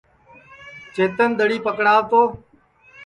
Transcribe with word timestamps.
چیتن 0.93 1.29
دؔڑی 1.37 1.57
پکڑاو 1.65 2.01
تو 2.09 2.21